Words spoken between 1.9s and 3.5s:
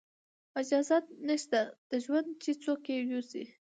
ژوند چې څوک یې یوسي